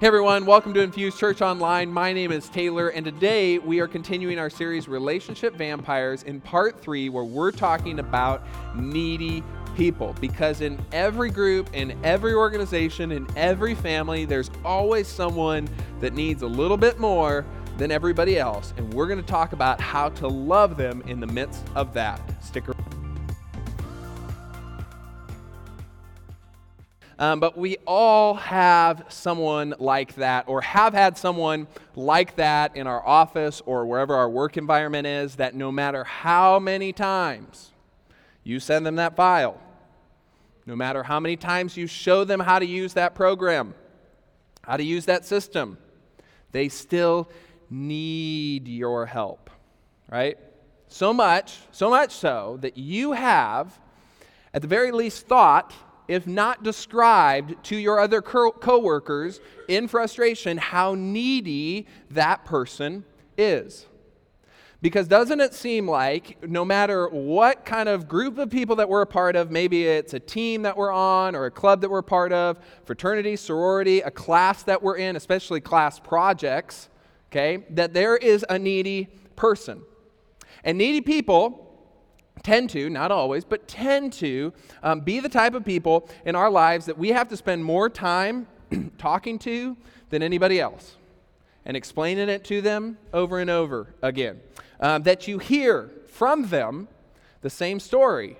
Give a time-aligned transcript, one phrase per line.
[0.00, 1.92] Hey everyone, welcome to Infuse Church Online.
[1.92, 6.80] My name is Taylor, and today we are continuing our series Relationship Vampires in part
[6.80, 8.42] three, where we're talking about
[8.74, 9.44] needy
[9.76, 10.16] people.
[10.18, 15.68] Because in every group, in every organization, in every family, there's always someone
[16.00, 17.44] that needs a little bit more
[17.76, 18.72] than everybody else.
[18.78, 22.22] And we're going to talk about how to love them in the midst of that.
[22.42, 22.79] Stick around.
[27.20, 32.86] Um, but we all have someone like that, or have had someone like that in
[32.86, 37.72] our office or wherever our work environment is, that no matter how many times
[38.42, 39.60] you send them that file,
[40.64, 43.74] no matter how many times you show them how to use that program,
[44.62, 45.76] how to use that system,
[46.52, 47.28] they still
[47.68, 49.50] need your help,
[50.10, 50.38] right?
[50.88, 53.78] So much, so much so that you have,
[54.54, 55.74] at the very least, thought
[56.10, 63.04] if not described to your other co- coworkers in frustration how needy that person
[63.38, 63.86] is.
[64.82, 69.02] Because doesn't it seem like no matter what kind of group of people that we're
[69.02, 72.02] a part of, maybe it's a team that we're on or a club that we're
[72.02, 76.88] part of, fraternity, sorority, a class that we're in, especially class projects,
[77.30, 79.80] okay, that there is a needy person.
[80.64, 81.69] And needy people
[82.42, 86.50] tend to, not always, but tend to um, be the type of people in our
[86.50, 88.46] lives that we have to spend more time
[88.98, 89.76] talking to
[90.10, 90.96] than anybody else
[91.64, 94.40] and explaining it to them over and over again.
[94.80, 96.88] Um, that you hear from them
[97.42, 98.38] the same story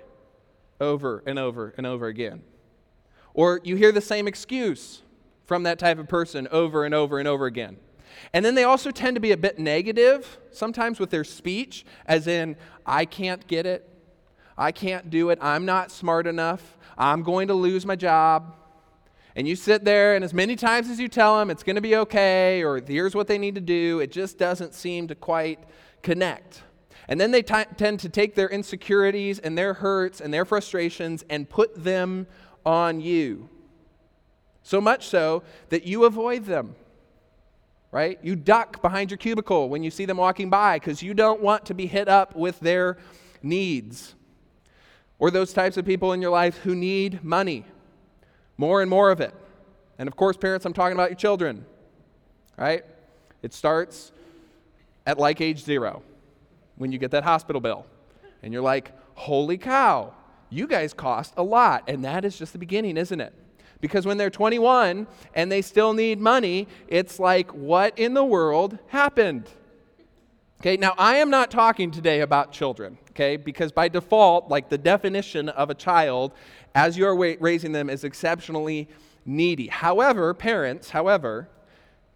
[0.79, 2.41] over and over and over again.
[3.33, 5.03] Or you hear the same excuse
[5.45, 7.77] from that type of person over and over and over again.
[8.33, 12.27] And then they also tend to be a bit negative, sometimes with their speech, as
[12.27, 13.87] in, I can't get it,
[14.57, 15.39] I can't do it.
[15.41, 16.77] I'm not smart enough.
[16.97, 18.55] I'm going to lose my job.
[19.35, 21.81] And you sit there, and as many times as you tell them it's going to
[21.81, 25.59] be okay, or here's what they need to do, it just doesn't seem to quite
[26.01, 26.63] connect.
[27.07, 31.23] And then they t- tend to take their insecurities and their hurts and their frustrations
[31.29, 32.27] and put them
[32.65, 33.49] on you.
[34.63, 36.75] So much so that you avoid them,
[37.91, 38.17] right?
[38.23, 41.65] You duck behind your cubicle when you see them walking by because you don't want
[41.65, 42.97] to be hit up with their
[43.43, 44.15] needs
[45.19, 47.65] or those types of people in your life who need money,
[48.57, 49.33] more and more of it.
[49.99, 51.65] And of course, parents, I'm talking about your children,
[52.57, 52.83] right?
[53.43, 54.11] It starts
[55.05, 56.01] at like age zero
[56.77, 57.85] when you get that hospital bill.
[58.41, 60.13] And you're like, holy cow,
[60.49, 61.83] you guys cost a lot.
[61.87, 63.33] And that is just the beginning, isn't it?
[63.81, 68.77] Because when they're 21 and they still need money, it's like, what in the world
[68.87, 69.49] happened?
[70.61, 74.77] Okay, now I am not talking today about children, okay, because by default, like the
[74.77, 76.33] definition of a child
[76.75, 78.87] as you're raising them is exceptionally
[79.25, 79.67] needy.
[79.67, 81.49] However, parents, however,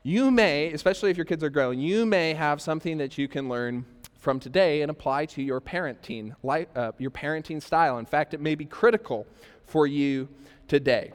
[0.04, 3.50] you may, especially if your kids are growing, you may have something that you can
[3.50, 3.84] learn
[4.20, 6.36] from today and apply to your parenting,
[6.76, 7.98] uh, your parenting style.
[7.98, 9.26] In fact, it may be critical
[9.66, 10.30] for you
[10.68, 11.12] today.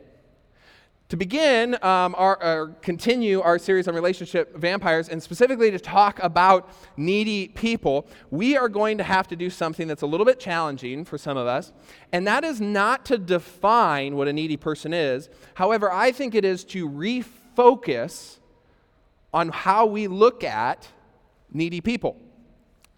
[1.10, 6.70] To begin, um, our, continue our series on relationship vampires, and specifically to talk about
[6.96, 11.04] needy people, we are going to have to do something that's a little bit challenging
[11.04, 11.72] for some of us,
[12.12, 15.28] and that is not to define what a needy person is.
[15.54, 18.38] However, I think it is to refocus
[19.34, 20.86] on how we look at
[21.52, 22.18] needy people.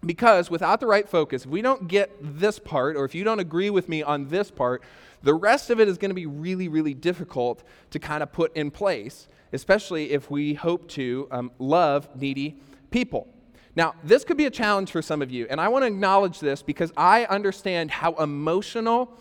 [0.05, 3.39] Because without the right focus, if we don't get this part, or if you don't
[3.39, 4.83] agree with me on this part,
[5.23, 8.55] the rest of it is going to be really, really difficult to kind of put
[8.55, 12.57] in place, especially if we hope to um, love needy
[12.91, 13.27] people.
[13.75, 16.39] Now, this could be a challenge for some of you, and I want to acknowledge
[16.39, 19.17] this because I understand how emotional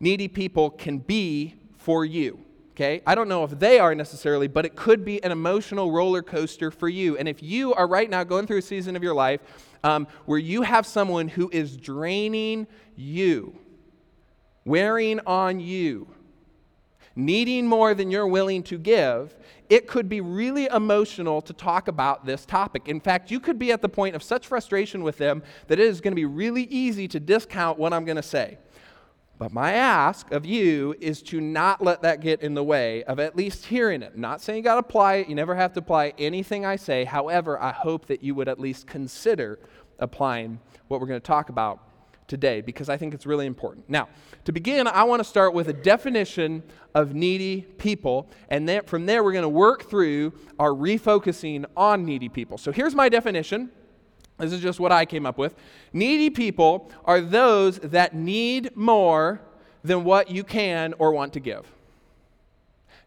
[0.00, 2.38] needy people can be for you.
[2.72, 3.02] Okay?
[3.06, 6.72] I don't know if they are necessarily, but it could be an emotional roller coaster
[6.72, 7.16] for you.
[7.16, 9.40] And if you are right now going through a season of your life
[9.84, 12.66] um, where you have someone who is draining
[12.96, 13.56] you,
[14.64, 16.08] wearing on you,
[17.16, 19.36] needing more than you're willing to give,
[19.68, 22.88] it could be really emotional to talk about this topic.
[22.88, 25.86] In fact, you could be at the point of such frustration with them that it
[25.86, 28.58] is going to be really easy to discount what I'm going to say.
[29.36, 33.18] But my ask of you is to not let that get in the way of
[33.18, 34.16] at least hearing it.
[34.16, 37.04] Not saying you got to apply it, you never have to apply anything I say.
[37.04, 39.58] However, I hope that you would at least consider
[39.98, 41.80] applying what we're going to talk about
[42.26, 43.88] today because I think it's really important.
[43.88, 44.08] Now,
[44.44, 46.62] to begin, I want to start with a definition
[46.94, 52.04] of needy people, and then from there, we're going to work through our refocusing on
[52.04, 52.58] needy people.
[52.58, 53.70] So here's my definition.
[54.38, 55.54] This is just what I came up with.
[55.92, 59.40] Needy people are those that need more
[59.84, 61.70] than what you can or want to give.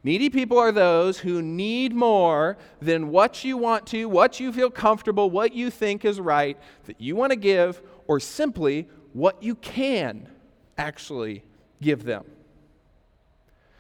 [0.04, 4.70] Needy people are those who need more than what you want to, what you feel
[4.70, 8.88] comfortable, what you think is right, that you want to give, or simply
[9.18, 10.30] what you can
[10.78, 11.44] actually
[11.82, 12.24] give them.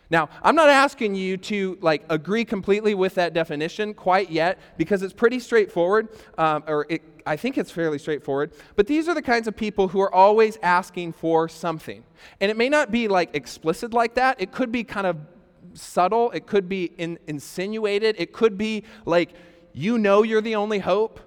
[0.09, 5.03] Now, I'm not asking you to like agree completely with that definition quite yet because
[5.03, 6.07] it's pretty straightforward,
[6.39, 8.53] um, or it, I think it's fairly straightforward.
[8.75, 12.03] But these are the kinds of people who are always asking for something,
[12.41, 14.41] and it may not be like explicit like that.
[14.41, 15.17] It could be kind of
[15.73, 16.31] subtle.
[16.31, 18.15] It could be in, insinuated.
[18.17, 19.33] It could be like
[19.73, 21.19] you know you're the only hope,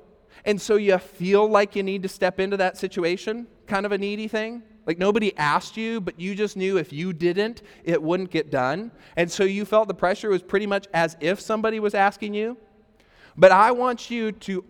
[0.44, 3.98] and so you feel like you need to step into that situation, kind of a
[3.98, 4.62] needy thing.
[4.84, 8.90] Like nobody asked you, but you just knew if you didn't, it wouldn't get done.
[9.16, 12.56] And so you felt the pressure was pretty much as if somebody was asking you.
[13.36, 14.64] But I want you to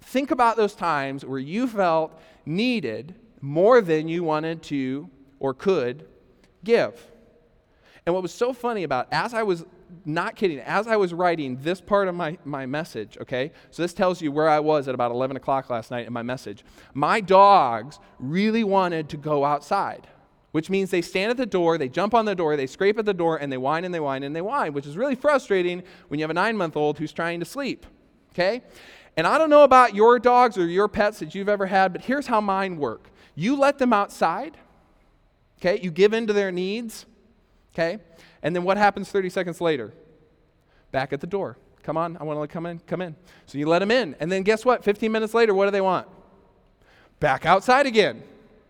[0.00, 6.06] think about those times where you felt needed more than you wanted to or could
[6.64, 7.06] give.
[8.06, 9.66] And what was so funny about as I was
[10.04, 13.92] not kidding, as I was writing this part of my, my message, okay, so this
[13.92, 16.64] tells you where I was at about 11 o'clock last night in my message.
[16.94, 20.06] My dogs really wanted to go outside,
[20.52, 23.04] which means they stand at the door, they jump on the door, they scrape at
[23.04, 25.82] the door, and they whine and they whine and they whine, which is really frustrating
[26.08, 27.86] when you have a nine month old who's trying to sleep,
[28.32, 28.62] okay?
[29.16, 32.02] And I don't know about your dogs or your pets that you've ever had, but
[32.02, 34.56] here's how mine work you let them outside,
[35.60, 37.06] okay, you give in to their needs,
[37.72, 37.98] okay?
[38.42, 39.92] And then what happens 30 seconds later?
[40.90, 41.56] Back at the door.
[41.82, 43.16] Come on, I want to come in, come in.
[43.46, 44.14] So you let them in.
[44.20, 44.84] And then guess what?
[44.84, 46.06] 15 minutes later, what do they want?
[47.20, 48.22] Back outside again.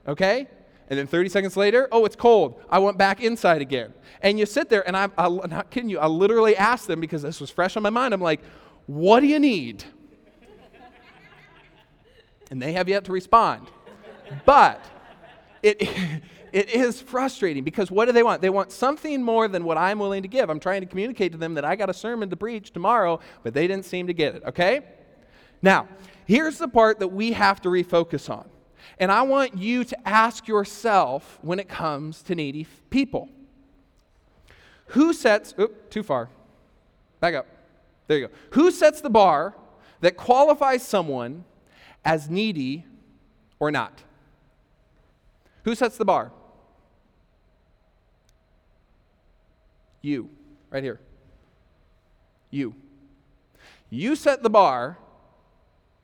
[0.06, 0.46] Okay?
[0.88, 2.62] And then 30 seconds later, oh, it's cold.
[2.70, 3.92] I went back inside again.
[4.22, 7.22] And you sit there, and I'm, I'm not kidding you, I literally asked them because
[7.22, 8.14] this was fresh on my mind.
[8.14, 8.40] I'm like,
[8.86, 9.84] what do you need?
[12.50, 13.66] and they have yet to respond.
[14.44, 14.82] But
[15.62, 15.88] it.
[16.52, 18.42] it is frustrating because what do they want?
[18.42, 20.50] They want something more than what I'm willing to give.
[20.50, 23.54] I'm trying to communicate to them that I got a sermon to preach tomorrow, but
[23.54, 24.82] they didn't seem to get it, okay?
[25.62, 25.88] Now,
[26.26, 28.48] here's the part that we have to refocus on.
[28.98, 33.28] And I want you to ask yourself when it comes to needy people
[34.88, 36.28] who sets, oop, too far.
[37.20, 37.46] Back up.
[38.06, 38.34] There you go.
[38.50, 39.54] Who sets the bar
[40.00, 41.44] that qualifies someone
[42.04, 42.84] as needy
[43.58, 44.02] or not?
[45.64, 46.32] Who sets the bar?
[50.00, 50.30] You,
[50.70, 51.00] right here.
[52.50, 52.74] You.
[53.90, 54.98] You set the bar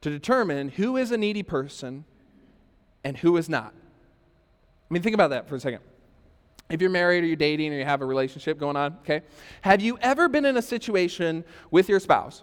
[0.01, 2.05] to determine who is a needy person
[3.03, 3.73] and who is not.
[4.91, 5.81] I mean, think about that for a second.
[6.71, 9.23] If you're married or you're dating or you have a relationship going on, okay?
[9.63, 12.43] Have you ever been in a situation with your spouse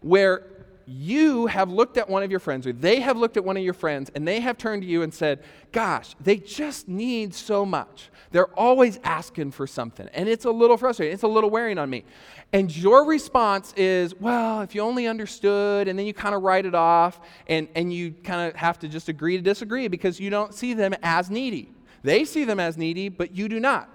[0.00, 0.42] where
[0.86, 3.62] you have looked at one of your friends, or they have looked at one of
[3.62, 5.42] your friends, and they have turned to you and said,
[5.72, 8.10] Gosh, they just need so much.
[8.30, 10.08] They're always asking for something.
[10.12, 11.14] And it's a little frustrating.
[11.14, 12.04] It's a little wearing on me.
[12.52, 16.66] And your response is, Well, if you only understood, and then you kind of write
[16.66, 20.30] it off, and, and you kind of have to just agree to disagree because you
[20.30, 21.70] don't see them as needy.
[22.02, 23.88] They see them as needy, but you do not.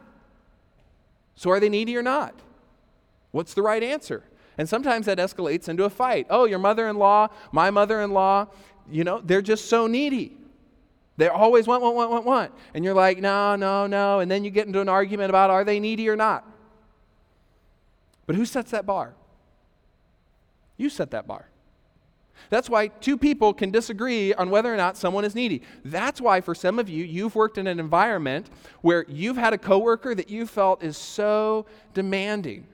[1.36, 2.34] So are they needy or not?
[3.32, 4.24] What's the right answer?
[4.58, 6.28] And sometimes that escalates into a fight.
[6.30, 8.48] Oh, your mother in law, my mother in law,
[8.90, 10.38] you know, they're just so needy.
[11.18, 12.52] They always want, want, want, want, want.
[12.74, 14.20] And you're like, no, no, no.
[14.20, 16.46] And then you get into an argument about are they needy or not.
[18.26, 19.16] But who sets that bar?
[20.76, 21.50] You set that bar.
[22.50, 25.64] That's why two people can disagree on whether or not someone is needy.
[25.84, 28.50] That's why, for some of you, you've worked in an environment
[28.82, 32.68] where you've had a coworker that you felt is so demanding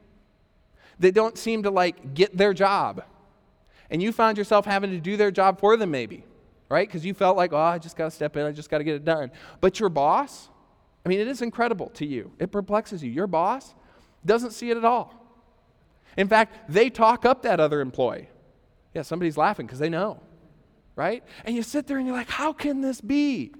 [0.99, 3.03] they don't seem to like get their job.
[3.89, 6.23] And you found yourself having to do their job for them, maybe,
[6.69, 6.87] right?
[6.87, 8.83] Because you felt like, oh, I just got to step in, I just got to
[8.83, 9.31] get it done.
[9.61, 10.49] But your boss,
[11.05, 12.31] I mean, it is incredible to you.
[12.39, 13.11] It perplexes you.
[13.11, 13.75] Your boss
[14.25, 15.13] doesn't see it at all.
[16.17, 18.29] In fact, they talk up that other employee.
[18.93, 20.21] Yeah, somebody's laughing because they know,
[20.95, 21.23] right?
[21.45, 23.51] And you sit there and you're like, how can this be?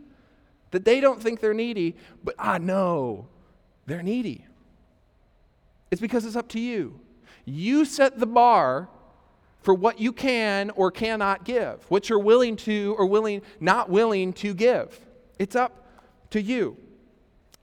[0.72, 3.28] That they don't think they're needy, but I know
[3.86, 4.46] they're needy.
[5.92, 7.00] It's because it's up to you.
[7.46, 8.90] You set the bar
[9.62, 14.34] for what you can or cannot give, what you're willing to or willing not willing
[14.34, 15.00] to give.
[15.40, 15.88] It's up
[16.32, 16.78] to you.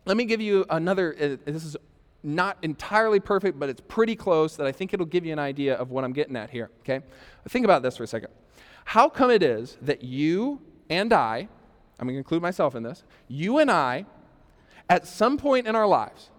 [0.06, 1.76] Let me give you another uh, this is
[2.22, 5.74] not entirely perfect, but it's pretty close that I think it'll give you an idea
[5.74, 7.00] of what I'm getting at here, okay?
[7.48, 8.28] Think about this for a second.
[8.84, 11.48] How come it is that you and I,
[11.98, 14.04] I'm going to include myself in this, you and I
[14.88, 16.30] at some point in our lives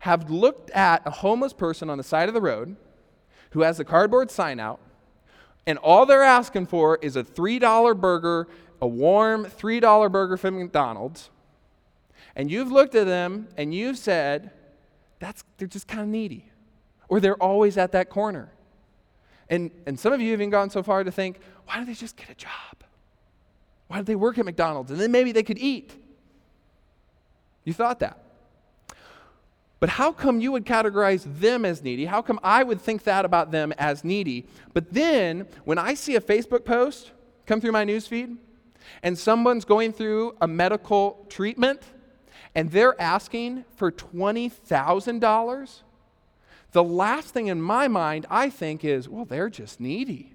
[0.00, 2.76] have looked at a homeless person on the side of the road
[3.50, 4.80] who has a cardboard sign out,
[5.66, 8.48] and all they're asking for is a $3 burger,
[8.80, 11.30] a warm $3 burger from McDonald's.
[12.36, 14.52] And you've looked at them and you've said,
[15.18, 16.50] that's, they're just kind of needy.
[17.08, 18.52] or they're always at that corner.
[19.50, 21.94] And, and some of you have even gone so far to think, why don't they
[21.94, 22.50] just get a job?
[23.88, 24.90] Why don't they work at McDonald's?
[24.90, 25.92] And then maybe they could eat.
[27.64, 28.22] You thought that.
[29.80, 32.06] But how come you would categorize them as needy?
[32.06, 34.46] How come I would think that about them as needy?
[34.74, 37.12] But then when I see a Facebook post
[37.46, 38.36] come through my newsfeed
[39.02, 41.82] and someone's going through a medical treatment
[42.54, 45.82] and they're asking for $20,000,
[46.72, 50.32] the last thing in my mind I think is, well, they're just needy.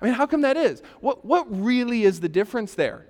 [0.00, 0.82] I mean, how come that is?
[1.00, 3.06] What, what really is the difference there?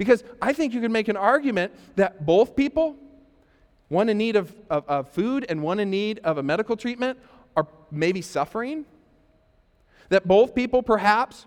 [0.00, 2.96] Because I think you can make an argument that both people,
[3.88, 7.18] one in need of, of, of food and one in need of a medical treatment,
[7.54, 8.86] are maybe suffering.
[10.08, 11.44] That both people perhaps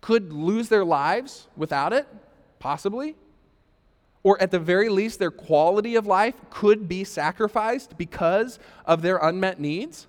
[0.00, 2.06] could lose their lives without it,
[2.60, 3.14] possibly.
[4.22, 9.18] Or at the very least, their quality of life could be sacrificed because of their
[9.18, 10.06] unmet needs.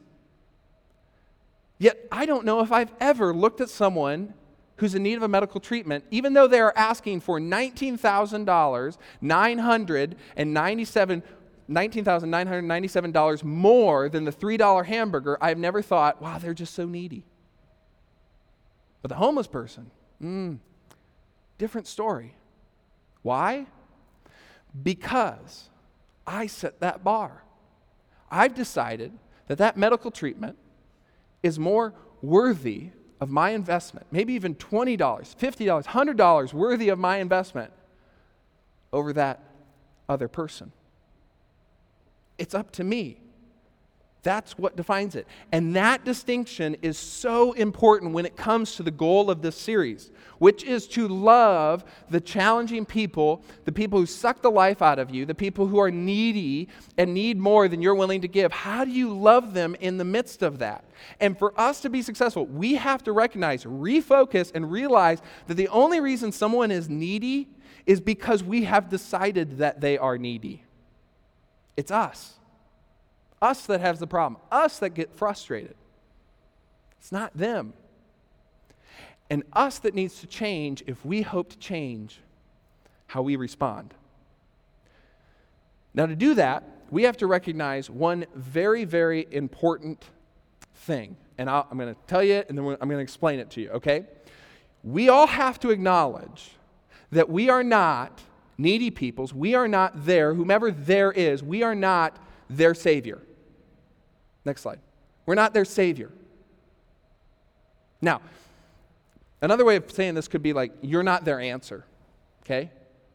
[1.79, 4.33] Yet, I don't know if I've ever looked at someone
[4.77, 11.23] who's in need of a medical treatment, even though they are asking for $19,000, 997
[11.69, 17.25] $19,997 more than the $3 hamburger, I've never thought, wow, they're just so needy.
[19.01, 19.89] But the homeless person,
[20.21, 20.59] mm,
[21.57, 22.35] different story.
[23.23, 23.65] Why?
[24.83, 25.69] Because
[26.27, 27.43] I set that bar.
[28.29, 29.11] I've decided
[29.47, 30.57] that that medical treatment
[31.41, 37.71] is more worthy of my investment, maybe even $20, $50, $100 worthy of my investment
[38.91, 39.43] over that
[40.09, 40.71] other person.
[42.37, 43.19] It's up to me.
[44.25, 45.27] That's what defines it.
[45.51, 50.09] And that distinction is so important when it comes to the goal of this series,
[50.39, 55.11] which is to love the challenging people, the people who suck the life out of
[55.11, 58.51] you, the people who are needy and need more than you're willing to give.
[58.51, 60.85] How do you love them in the midst of that?
[61.19, 65.67] And for us to be successful, we have to recognize, refocus, and realize that the
[65.67, 67.47] only reason someone is needy
[67.85, 70.63] is because we have decided that they are needy.
[71.77, 72.39] It's us.
[73.41, 75.75] Us that has the problem, us that get frustrated.
[76.99, 77.73] It's not them.
[79.29, 82.19] And us that needs to change if we hope to change
[83.07, 83.93] how we respond.
[85.93, 90.03] Now, to do that, we have to recognize one very, very important
[90.75, 91.15] thing.
[91.37, 93.49] And i am going to tell you, it and then I'm going to explain it
[93.51, 94.05] to you, okay?
[94.83, 96.51] We all have to acknowledge
[97.11, 98.21] that we are not
[98.57, 99.33] needy peoples.
[99.33, 102.17] We are not there, whomever there is, we are not
[102.49, 103.21] their Savior.
[104.43, 104.79] Next slide.
[105.25, 106.11] We're not their Savior.
[108.01, 108.21] Now,
[109.41, 111.85] another way of saying this could be like, you're not their answer,
[112.43, 112.69] okay?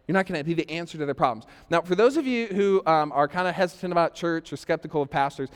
[0.08, 1.46] You're not going to be the answer to their problems.
[1.70, 5.02] Now, for those of you who um, are kind of hesitant about church or skeptical
[5.02, 5.48] of pastors,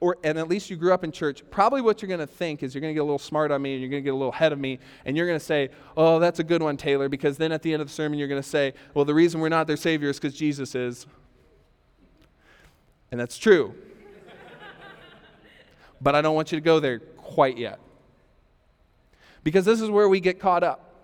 [0.00, 2.62] or, and at least you grew up in church, probably what you're going to think
[2.62, 4.12] is you're going to get a little smart on me and you're going to get
[4.12, 6.76] a little ahead of me and you're going to say, Oh, that's a good one,
[6.76, 9.14] Taylor, because then at the end of the sermon you're going to say, Well, the
[9.14, 11.06] reason we're not their Savior is because Jesus is.
[13.14, 13.76] And that's true.
[16.00, 17.78] but I don't want you to go there quite yet.
[19.44, 20.96] Because this is where we get caught up.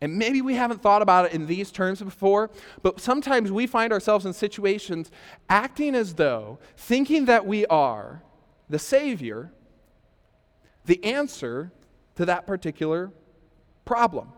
[0.00, 2.50] And maybe we haven't thought about it in these terms before,
[2.82, 5.12] but sometimes we find ourselves in situations
[5.48, 8.20] acting as though, thinking that we are
[8.68, 9.52] the Savior,
[10.86, 11.70] the answer
[12.16, 13.12] to that particular
[13.84, 14.32] problem.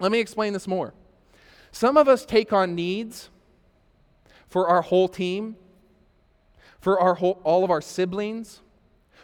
[0.00, 0.94] Let me explain this more.
[1.70, 3.30] Some of us take on needs
[4.52, 5.56] for our whole team,
[6.82, 8.60] for our whole, all of our siblings,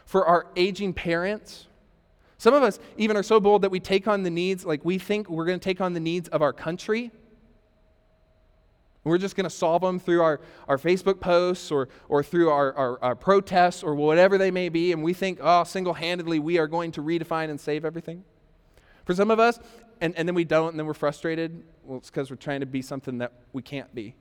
[0.06, 1.66] for our aging parents.
[2.38, 4.96] Some of us even are so bold that we take on the needs, like we
[4.96, 7.10] think we're going to take on the needs of our country.
[9.02, 12.72] We're just going to solve them through our, our Facebook posts or, or through our,
[12.74, 14.92] our, our protests or whatever they may be.
[14.92, 18.22] And we think, oh, single handedly, we are going to redefine and save everything.
[19.04, 19.58] For some of us,
[20.00, 21.64] and, and then we don't, and then we're frustrated.
[21.82, 24.14] Well, it's because we're trying to be something that we can't be.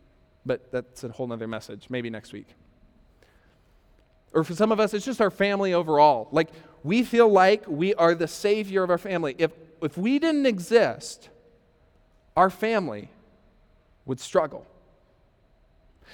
[0.44, 2.48] But that's a whole other message, maybe next week.
[4.34, 6.27] Or for some of us, it's just our family overall.
[6.31, 6.50] Like,
[6.84, 9.36] we feel like we are the savior of our family.
[9.38, 11.29] If, if we didn't exist,
[12.36, 13.10] our family
[14.05, 14.65] would struggle.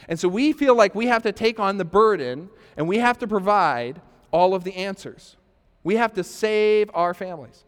[0.07, 3.19] And so we feel like we have to take on the burden and we have
[3.19, 4.01] to provide
[4.31, 5.35] all of the answers.
[5.83, 7.63] We have to save our families.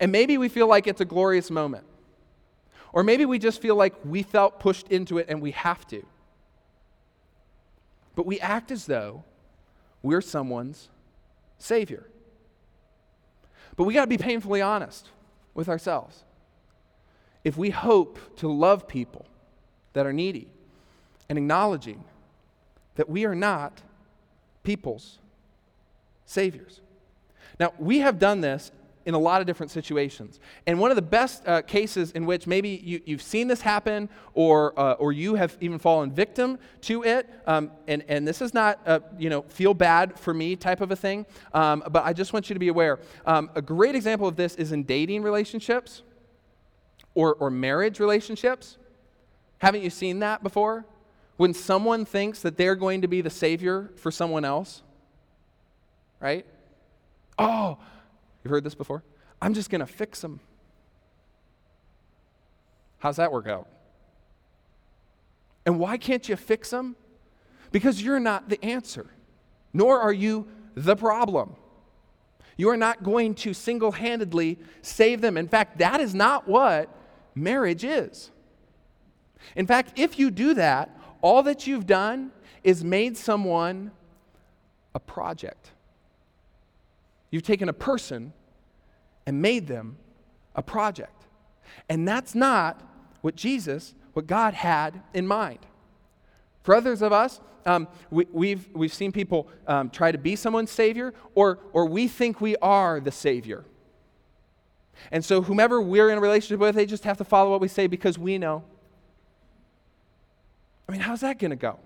[0.00, 1.84] And maybe we feel like it's a glorious moment.
[2.92, 6.04] Or maybe we just feel like we felt pushed into it and we have to.
[8.14, 9.24] But we act as though
[10.02, 10.88] we're someone's
[11.58, 12.06] Savior.
[13.76, 15.08] But we got to be painfully honest
[15.54, 16.24] with ourselves.
[17.42, 19.26] If we hope to love people
[19.92, 20.48] that are needy,
[21.28, 22.04] and acknowledging
[22.96, 23.82] that we are not
[24.62, 25.18] people's
[26.26, 26.80] saviors.
[27.58, 28.70] Now, we have done this
[29.06, 30.40] in a lot of different situations.
[30.66, 34.08] And one of the best uh, cases in which maybe you, have seen this happen
[34.32, 38.54] or, uh, or you have even fallen victim to it, um, and, and this is
[38.54, 42.12] not, a, you know, feel bad for me type of a thing, um, but I
[42.12, 42.98] just want you to be aware.
[43.26, 46.02] Um, a great example of this is in dating relationships
[47.14, 48.78] or, or marriage relationships.
[49.58, 50.84] Haven't you seen that before?
[51.36, 54.82] When someone thinks that they're going to be the savior for someone else,
[56.20, 56.46] right?
[57.38, 57.78] Oh,
[58.44, 59.02] you've heard this before?
[59.42, 60.40] I'm just going to fix them.
[62.98, 63.68] How's that work out?
[65.66, 66.96] And why can't you fix them?
[67.72, 69.06] Because you're not the answer,
[69.72, 71.56] nor are you the problem.
[72.56, 75.36] You are not going to single handedly save them.
[75.36, 76.88] In fact, that is not what
[77.34, 78.30] marriage is.
[79.56, 82.30] In fact, if you do that, all that you've done
[82.62, 83.90] is made someone
[84.94, 85.72] a project.
[87.34, 88.32] You've taken a person
[89.26, 89.96] and made them
[90.54, 91.26] a project.
[91.88, 92.80] And that's not
[93.22, 95.58] what Jesus, what God had in mind.
[96.62, 100.36] For others of us, um, we, have we've, we've seen people um, try to be
[100.36, 103.64] someone's savior, or, or we think we are the savior.
[105.10, 107.66] And so, whomever we're in a relationship with, they just have to follow what we
[107.66, 108.62] say because we know.
[110.88, 111.80] I mean, how's that going to go?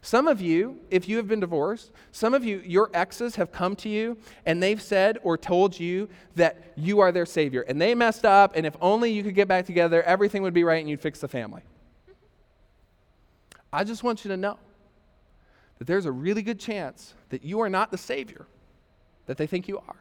[0.00, 3.74] Some of you, if you have been divorced, some of you, your exes have come
[3.76, 7.94] to you and they've said or told you that you are their savior and they
[7.94, 10.88] messed up and if only you could get back together, everything would be right and
[10.88, 11.62] you'd fix the family.
[13.72, 14.58] I just want you to know
[15.78, 18.46] that there's a really good chance that you are not the savior
[19.26, 19.96] that they think you are.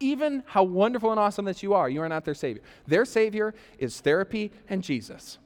[0.00, 2.62] Even how wonderful and awesome that you are, you are not their savior.
[2.86, 5.38] Their savior is therapy and Jesus.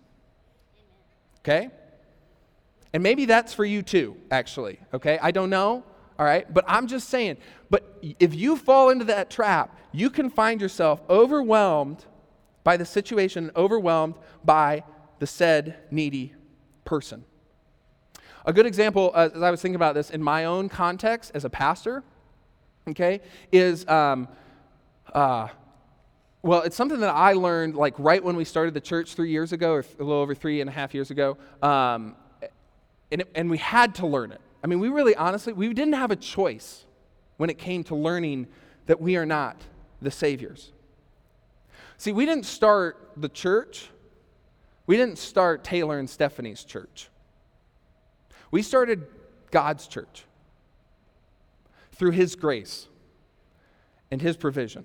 [1.41, 1.71] Okay?
[2.93, 5.19] And maybe that's for you too, actually, okay?
[5.23, 5.85] I don't know,
[6.19, 6.53] all right?
[6.53, 7.39] But I'm just saying,
[7.71, 12.05] but if you fall into that trap, you can find yourself overwhelmed
[12.65, 14.85] by the situation, overwhelmed by
[15.19, 16.35] the said needy
[16.85, 17.25] person.
[18.45, 21.45] A good example, uh, as I was thinking about this in my own context as
[21.45, 22.03] a pastor,
[22.89, 23.21] okay,
[23.53, 24.29] is um,
[25.15, 25.49] uh,
[26.43, 29.53] well, it's something that I learned like right when we started the church three years
[29.53, 31.37] ago, or a little over three and a half years ago.
[31.63, 32.17] Um,
[33.13, 34.41] and, it, and we had to learn it.
[34.65, 36.87] I mean, we really honestly, we didn't have a choice
[37.37, 38.49] when it came to learning
[38.87, 39.61] that we are not
[40.01, 40.73] the Saviors.
[41.99, 43.89] See, we didn't start the church,
[44.87, 47.09] we didn't start Taylor and Stephanie's church.
[48.51, 49.07] We started
[49.51, 50.25] God's church
[51.93, 52.89] through His grace
[54.11, 54.85] and His provision.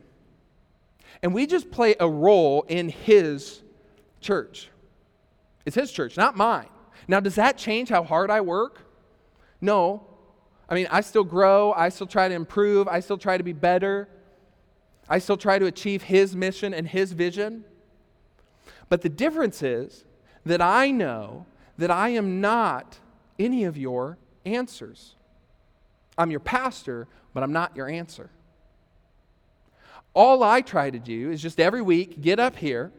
[1.24, 3.62] And we just play a role in His
[4.22, 4.70] church.
[5.66, 6.70] It's His church, not mine.
[7.08, 8.82] Now, does that change how hard I work?
[9.62, 10.06] No.
[10.70, 13.54] I mean, I still grow, I still try to improve, I still try to be
[13.54, 14.10] better,
[15.08, 17.64] I still try to achieve His mission and His vision.
[18.90, 20.04] But the difference is
[20.46, 21.46] that I know
[21.78, 23.00] that I am not
[23.40, 25.16] any of your answers.
[26.18, 28.30] I'm your pastor, but I'm not your answer.
[30.14, 32.92] All I try to do is just every week get up here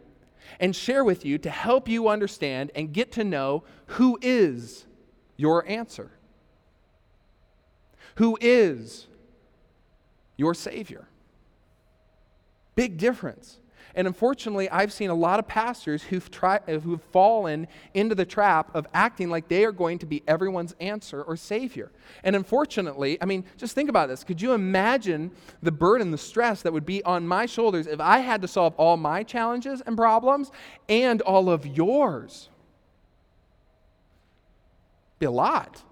[0.61, 4.87] and share with you to help you understand and get to know who is
[5.37, 6.11] your answer.
[8.16, 9.07] Who is
[10.37, 11.09] your Savior?
[12.74, 13.59] Big difference.
[13.94, 18.74] And unfortunately, I've seen a lot of pastors who've, tried, who've fallen into the trap
[18.74, 21.90] of acting like they are going to be everyone's answer or savior.
[22.22, 24.24] And unfortunately, I mean, just think about this.
[24.24, 25.31] Could you imagine
[25.62, 28.74] the burden, the stress that would be on my shoulders if I had to solve
[28.77, 30.51] all my challenges and problems
[30.88, 32.51] and all of yours?
[35.18, 35.83] Be a lot.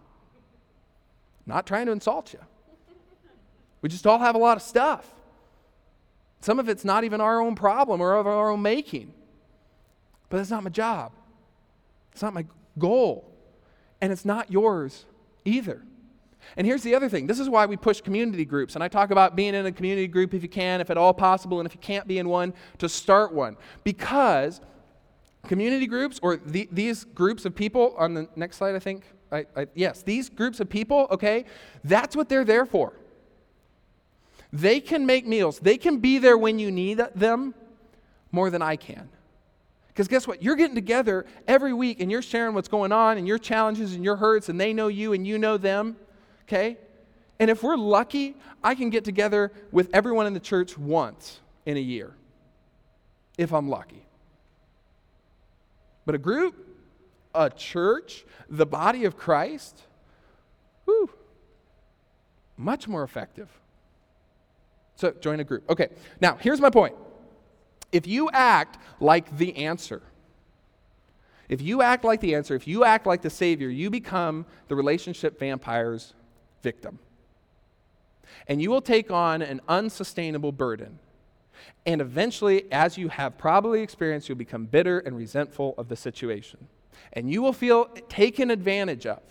[1.46, 2.40] Not trying to insult you.
[3.82, 5.12] We just all have a lot of stuff.
[6.46, 9.12] Some of it's not even our own problem or of our own making.
[10.28, 11.10] But that's not my job.
[12.12, 12.46] It's not my
[12.78, 13.28] goal.
[14.00, 15.06] And it's not yours
[15.44, 15.82] either.
[16.56, 18.76] And here's the other thing this is why we push community groups.
[18.76, 21.12] And I talk about being in a community group if you can, if at all
[21.12, 23.56] possible, and if you can't be in one, to start one.
[23.82, 24.60] Because
[25.48, 29.46] community groups, or the, these groups of people, on the next slide, I think, I,
[29.56, 31.44] I, yes, these groups of people, okay,
[31.82, 32.92] that's what they're there for.
[34.52, 37.54] They can make meals, they can be there when you need them
[38.32, 39.08] more than I can.
[39.88, 40.42] Because guess what?
[40.42, 44.04] You're getting together every week and you're sharing what's going on and your challenges and
[44.04, 45.96] your hurts, and they know you and you know them.
[46.42, 46.76] Okay?
[47.38, 51.76] And if we're lucky, I can get together with everyone in the church once in
[51.76, 52.14] a year,
[53.38, 54.06] if I'm lucky.
[56.04, 56.54] But a group,
[57.34, 59.82] a church, the body of Christ,
[60.84, 61.10] whew,
[62.56, 63.48] much more effective.
[64.96, 65.68] So join a group.
[65.70, 65.88] Okay,
[66.20, 66.94] now here's my point.
[67.92, 70.02] If you act like the answer,
[71.48, 74.74] if you act like the answer, if you act like the Savior, you become the
[74.74, 76.14] relationship vampire's
[76.62, 76.98] victim.
[78.48, 80.98] And you will take on an unsustainable burden.
[81.84, 86.66] And eventually, as you have probably experienced, you'll become bitter and resentful of the situation.
[87.12, 89.22] And you will feel taken advantage of,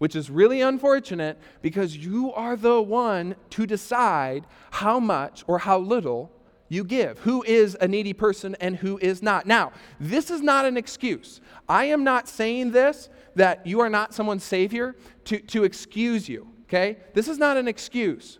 [0.00, 5.78] which is really unfortunate because you are the one to decide how much or how
[5.78, 6.32] little
[6.70, 7.18] you give.
[7.18, 9.44] Who is a needy person and who is not.
[9.44, 11.42] Now, this is not an excuse.
[11.68, 16.48] I am not saying this that you are not someone's savior to, to excuse you,
[16.62, 16.96] okay?
[17.12, 18.38] This is not an excuse.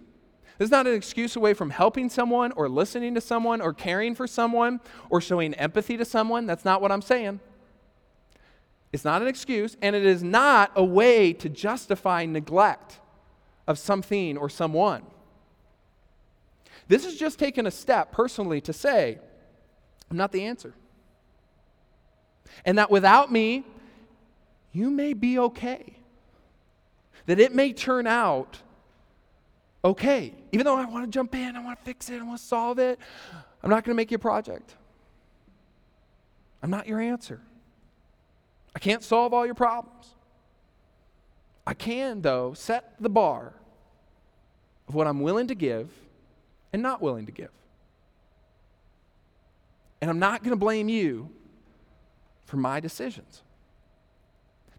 [0.56, 4.14] This is not an excuse away from helping someone or listening to someone or caring
[4.14, 6.46] for someone or showing empathy to someone.
[6.46, 7.40] That's not what I'm saying.
[8.92, 12.98] It's not an excuse, and it is not a way to justify neglect
[13.66, 15.02] of something or someone.
[16.88, 19.18] This is just taking a step personally to say,
[20.10, 20.74] I'm not the answer.
[22.64, 23.64] And that without me,
[24.72, 25.94] you may be okay.
[27.26, 28.58] That it may turn out
[29.84, 30.34] okay.
[30.50, 32.44] Even though I want to jump in, I want to fix it, I want to
[32.44, 32.98] solve it,
[33.62, 34.74] I'm not going to make you a project.
[36.60, 37.40] I'm not your answer.
[38.74, 40.14] I can't solve all your problems.
[41.66, 43.52] I can, though, set the bar
[44.88, 45.88] of what I'm willing to give
[46.72, 47.50] and not willing to give.
[50.00, 51.30] And I'm not going to blame you
[52.46, 53.42] for my decisions.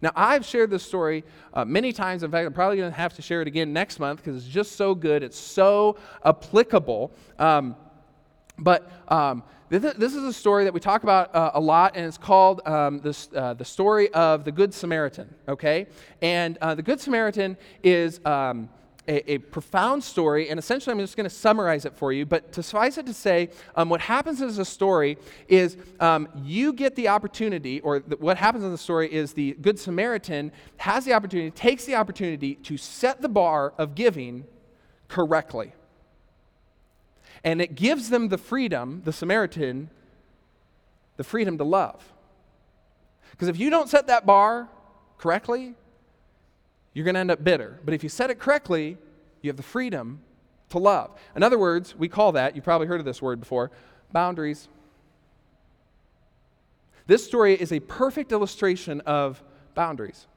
[0.01, 1.23] Now, I've shared this story
[1.53, 2.23] uh, many times.
[2.23, 4.51] In fact, I'm probably going to have to share it again next month because it's
[4.51, 5.21] just so good.
[5.21, 7.11] It's so applicable.
[7.37, 7.75] Um,
[8.57, 9.43] but um,
[9.79, 12.99] this, is a story that we talk about uh, a lot, and it's called um,
[12.99, 15.33] this, uh, the story of the Good Samaritan.
[15.47, 15.87] Okay?
[16.21, 18.19] And uh, the Good Samaritan is.
[18.25, 18.69] Um,
[19.07, 22.23] a, a, profound story, and essentially I'm just going to summarize it for you.
[22.23, 26.71] But to suffice it to say, um, what happens as a story is um, you
[26.71, 31.13] get the opportunity, or what happens in the story is the Good Samaritan has the
[31.13, 34.45] opportunity, takes the opportunity to set the bar of giving
[35.07, 35.73] correctly.
[37.43, 39.89] And it gives them the freedom, the Samaritan,
[41.17, 42.13] the freedom to love.
[43.31, 44.69] Because if you don't set that bar
[45.17, 45.73] correctly,
[46.93, 47.79] you're going to end up bitter.
[47.83, 48.97] But if you set it correctly,
[49.41, 50.21] you have the freedom
[50.69, 51.11] to love.
[51.35, 53.71] In other words, we call that, you've probably heard of this word before,
[54.11, 54.67] boundaries.
[57.07, 60.27] This story is a perfect illustration of boundaries.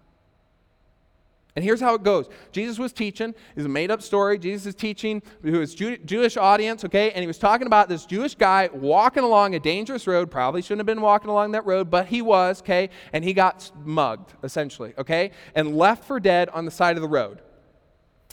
[1.56, 3.34] And here's how it goes Jesus was teaching.
[3.54, 4.38] It's a made up story.
[4.38, 7.12] Jesus is teaching to his Jew- Jewish audience, okay?
[7.12, 10.30] And he was talking about this Jewish guy walking along a dangerous road.
[10.30, 12.90] Probably shouldn't have been walking along that road, but he was, okay?
[13.12, 15.30] And he got mugged, essentially, okay?
[15.54, 17.40] And left for dead on the side of the road.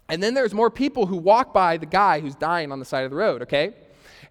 [0.10, 3.06] And then there's more people who walk by the guy who's dying on the side
[3.06, 3.74] of the road, okay?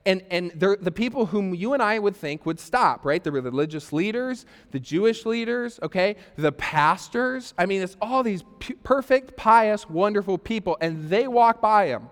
[0.07, 3.23] And, and the people whom you and I would think would stop, right?
[3.23, 6.17] The religious leaders, the Jewish leaders, okay?
[6.37, 7.53] The pastors.
[7.59, 8.43] I mean, it's all these
[8.83, 12.09] perfect, pious, wonderful people, and they walk by him.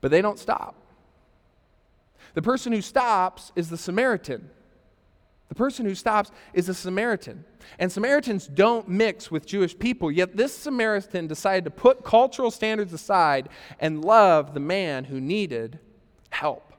[0.00, 0.74] But they don't stop.
[2.32, 4.48] The person who stops is the Samaritan.
[5.48, 7.44] The person who stops is a Samaritan.
[7.78, 12.92] And Samaritans don't mix with Jewish people, yet this Samaritan decided to put cultural standards
[12.92, 15.78] aside and love the man who needed
[16.30, 16.72] help.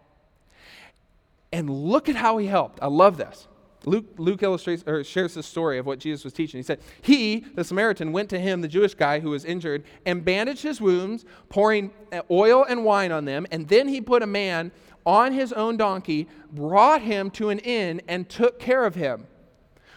[1.52, 2.80] And look at how he helped.
[2.82, 3.48] I love this.
[3.86, 6.60] Luke, Luke illustrates or shares the story of what Jesus was teaching.
[6.60, 10.26] He said, He, the Samaritan, went to him, the Jewish guy who was injured, and
[10.26, 11.92] bandaged his wounds, pouring
[12.30, 13.48] oil and wine on them.
[13.50, 14.72] And then he put a man
[15.06, 19.26] on his own donkey, brought him to an inn, and took care of him,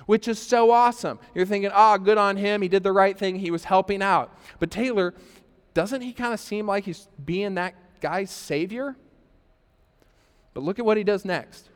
[0.06, 1.18] which is so awesome.
[1.34, 2.62] You're thinking, ah, oh, good on him.
[2.62, 3.36] He did the right thing.
[3.36, 4.32] He was helping out.
[4.60, 5.14] But Taylor,
[5.74, 8.94] doesn't he kind of seem like he's being that guy's savior?
[10.60, 11.70] But look at what he does next.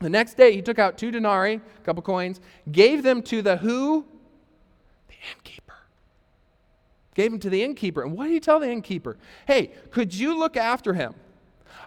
[0.00, 3.56] The next day, he took out two denarii, a couple coins, gave them to the
[3.56, 4.04] who?
[5.08, 5.72] The innkeeper.
[7.14, 8.02] Gave them to the innkeeper.
[8.02, 9.16] And what did he tell the innkeeper?
[9.46, 11.14] Hey, could you look after him?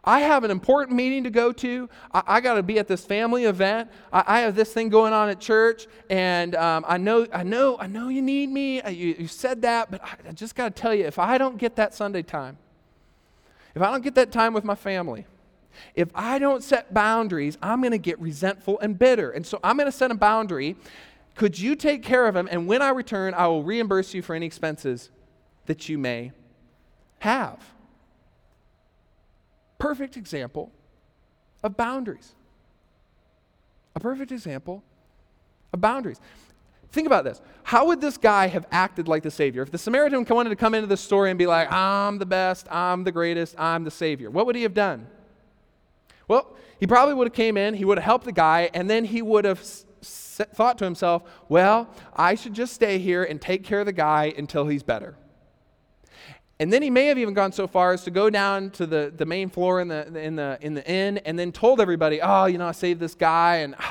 [0.04, 1.88] I have an important meeting to go to.
[2.12, 3.92] I, I got to be at this family event.
[4.12, 7.78] I, I, have this thing going on at church, and um, I know, I know,
[7.78, 8.82] I know you need me.
[8.82, 11.60] You, you said that, but I, I just got to tell you, if I don't
[11.60, 12.58] get that Sunday time,
[13.76, 15.28] if I don't get that time with my family,
[15.96, 19.32] if I don't set boundaries, I'm going to get resentful and bitter.
[19.32, 20.76] And so I'm going to set a boundary.
[21.36, 22.48] Could you take care of him?
[22.52, 25.10] And when I return, I will reimburse you for any expenses
[25.66, 26.32] that you may
[27.20, 27.60] have.
[29.78, 30.72] Perfect example
[31.64, 32.34] of boundaries.
[33.96, 34.84] A perfect example
[35.74, 36.20] of boundaries.
[36.92, 37.42] Think about this.
[37.64, 39.62] How would this guy have acted like the Savior?
[39.62, 42.68] If the Samaritan wanted to come into the story and be like, I'm the best,
[42.72, 45.08] I'm the greatest, I'm the Savior, what would he have done?
[46.30, 49.04] Well, he probably would have came in, he would have helped the guy, and then
[49.04, 53.82] he would have thought to himself, well, I should just stay here and take care
[53.82, 55.18] of the guy until he's better.
[56.62, 59.14] And then he may have even gone so far as to go down to the,
[59.16, 62.46] the main floor in the, in, the, in the inn and then told everybody, oh,
[62.46, 63.82] you know, I saved this guy and uh,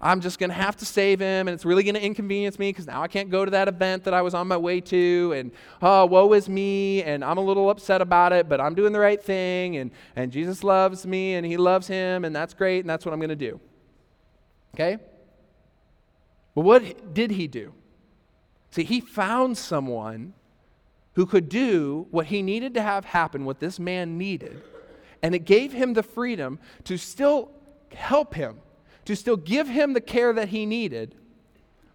[0.00, 2.70] I'm just going to have to save him and it's really going to inconvenience me
[2.70, 5.32] because now I can't go to that event that I was on my way to
[5.36, 5.50] and,
[5.82, 9.00] oh, woe is me and I'm a little upset about it, but I'm doing the
[9.00, 12.90] right thing and, and Jesus loves me and he loves him and that's great and
[12.90, 13.60] that's what I'm going to do.
[14.74, 14.98] Okay?
[16.54, 17.72] But what did he do?
[18.70, 20.34] See, he found someone
[21.14, 24.62] who could do what he needed to have happen, what this man needed.
[25.22, 27.50] And it gave him the freedom to still
[27.92, 28.60] help him,
[29.08, 31.14] to still give him the care that he needed,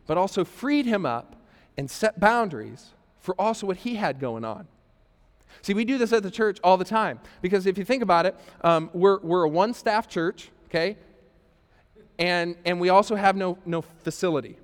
[0.08, 1.36] but also freed him up
[1.78, 4.67] and set boundaries for also what he had going on.
[5.62, 8.26] See, we do this at the church all the time because if you think about
[8.26, 10.97] it, um, we're, we're a one staff church, okay?
[12.17, 14.58] And, and we also have no, no facility.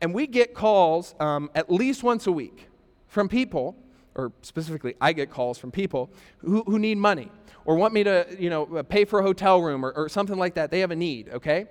[0.00, 2.70] And we get calls um, at least once a week
[3.06, 3.76] from people,
[4.18, 7.30] or specifically, I get calls from people who, who need money
[7.64, 10.36] or want me to, you know, uh, pay for a hotel room or, or something
[10.36, 10.70] like that.
[10.70, 11.66] They have a need, okay?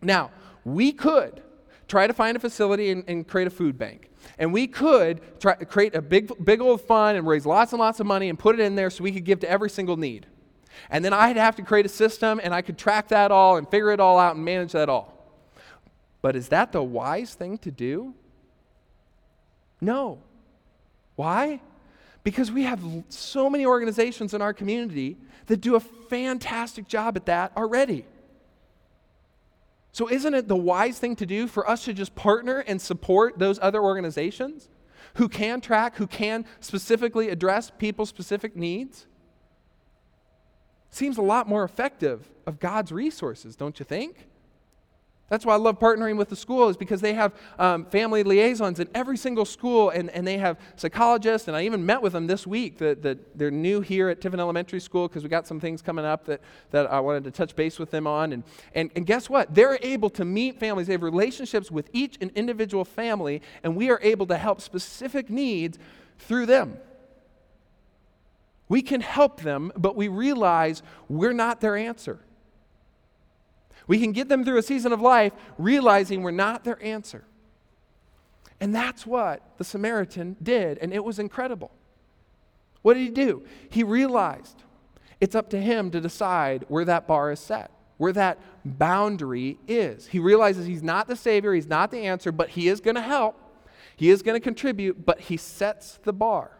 [0.00, 0.30] Now,
[0.64, 1.42] we could
[1.86, 4.10] try to find a facility and, and, create a food bank.
[4.38, 8.00] And we could try create a big, big old fund and raise lots and lots
[8.00, 10.26] of money and put it in there so we could give to every single need.
[10.90, 13.68] And then I'd have to create a system and I could track that all and
[13.68, 15.14] figure it all out and manage that all.
[16.20, 18.14] But is that the wise thing to do?
[19.80, 20.20] No.
[21.18, 21.60] Why?
[22.22, 27.26] Because we have so many organizations in our community that do a fantastic job at
[27.26, 28.06] that already.
[29.90, 33.36] So, isn't it the wise thing to do for us to just partner and support
[33.36, 34.68] those other organizations
[35.14, 39.08] who can track, who can specifically address people's specific needs?
[40.88, 44.28] Seems a lot more effective of God's resources, don't you think?
[45.28, 48.80] That's why I love partnering with the school is because they have um, family liaisons
[48.80, 52.26] in every single school, and, and they have psychologists, and I even met with them
[52.26, 52.78] this week.
[52.78, 56.06] That, that they're new here at Tiffin Elementary School because we got some things coming
[56.06, 58.32] up that, that I wanted to touch base with them on.
[58.32, 58.42] And,
[58.74, 59.54] and, and guess what?
[59.54, 60.86] They're able to meet families.
[60.86, 65.28] They have relationships with each and individual family, and we are able to help specific
[65.28, 65.78] needs
[66.18, 66.78] through them.
[68.70, 72.18] We can help them, but we realize we're not their answer.
[73.88, 77.24] We can get them through a season of life realizing we're not their answer.
[78.60, 81.70] And that's what the Samaritan did, and it was incredible.
[82.82, 83.44] What did he do?
[83.70, 84.62] He realized
[85.20, 90.06] it's up to him to decide where that bar is set, where that boundary is.
[90.08, 93.02] He realizes he's not the Savior, he's not the answer, but he is going to
[93.02, 93.40] help,
[93.96, 96.52] he is going to contribute, but he sets the bar.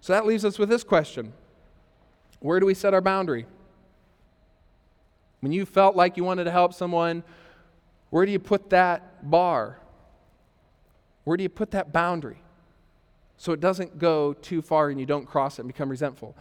[0.00, 1.32] So that leaves us with this question
[2.40, 3.46] Where do we set our boundary?
[5.44, 7.22] When you felt like you wanted to help someone,
[8.08, 9.78] where do you put that bar?
[11.24, 12.38] Where do you put that boundary?
[13.36, 16.34] So it doesn't go too far and you don't cross it and become resentful.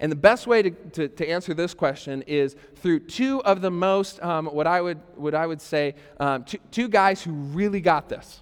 [0.00, 3.70] And the best way to, to, to answer this question is through two of the
[3.70, 7.82] most, um, what, I would, what I would say, um, two, two guys who really
[7.82, 8.40] got this,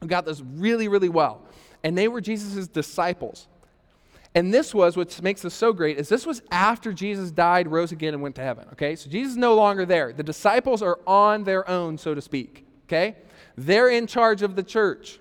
[0.00, 1.42] who got this really, really well.
[1.84, 3.46] And they were Jesus' disciples.
[4.36, 7.90] And this was what makes this so great is this was after Jesus died, rose
[7.90, 8.66] again, and went to heaven.
[8.74, 10.12] Okay, so Jesus is no longer there.
[10.12, 12.66] The disciples are on their own, so to speak.
[12.84, 13.16] Okay,
[13.56, 15.18] they're in charge of the church.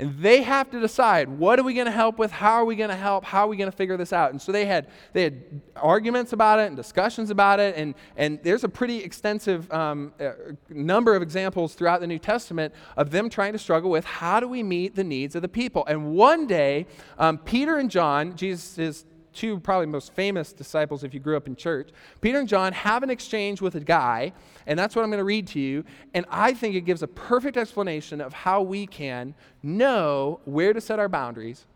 [0.00, 2.32] And they have to decide what are we going to help with?
[2.32, 3.22] How are we going to help?
[3.22, 4.30] How are we going to figure this out?
[4.30, 7.76] And so they had they had arguments about it and discussions about it.
[7.76, 10.30] And, and there's a pretty extensive um, uh,
[10.70, 14.48] number of examples throughout the New Testament of them trying to struggle with how do
[14.48, 15.84] we meet the needs of the people.
[15.86, 16.86] And one day,
[17.18, 21.56] um, Peter and John, Jesus' two probably most famous disciples if you grew up in
[21.56, 21.90] church.
[22.20, 24.32] Peter and John have an exchange with a guy,
[24.66, 25.84] and that's what I'm going to read to you.
[26.14, 30.80] And I think it gives a perfect explanation of how we can know where to
[30.80, 31.66] set our boundaries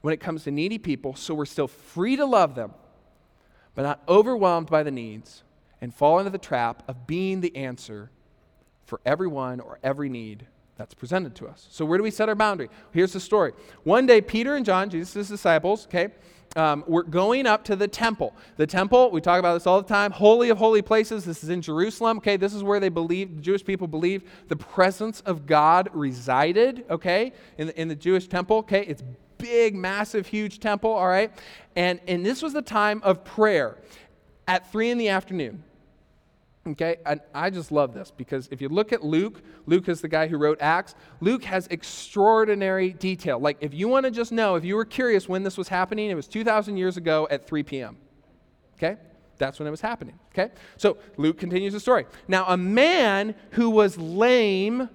[0.00, 2.74] when it comes to needy people so we're still free to love them,
[3.74, 5.42] but not overwhelmed by the needs
[5.80, 8.10] and fall into the trap of being the answer
[8.84, 10.46] for everyone or every need
[10.76, 11.66] that's presented to us.
[11.70, 12.68] So, where do we set our boundary?
[12.92, 13.52] Here's the story.
[13.84, 16.08] One day, Peter and John, Jesus' disciples, okay,
[16.56, 18.34] um, we're going up to the temple.
[18.56, 21.24] The temple, we talk about this all the time, holy of holy places.
[21.24, 22.18] This is in Jerusalem.
[22.18, 26.84] Okay, this is where they believe, the Jewish people believe the presence of God resided,
[26.90, 28.58] okay, in the, in the Jewish temple.
[28.58, 29.02] Okay, it's
[29.38, 31.32] big, massive, huge temple, all right?
[31.76, 33.76] And, and this was the time of prayer
[34.46, 35.62] at 3 in the afternoon.
[36.66, 40.08] Okay, and I just love this because if you look at Luke, Luke is the
[40.08, 40.94] guy who wrote Acts.
[41.20, 43.38] Luke has extraordinary detail.
[43.38, 46.08] Like, if you want to just know, if you were curious when this was happening,
[46.08, 47.98] it was 2,000 years ago at 3 p.m.
[48.78, 48.96] Okay,
[49.36, 50.18] that's when it was happening.
[50.32, 52.06] Okay, so Luke continues the story.
[52.28, 54.88] Now, a man who was lame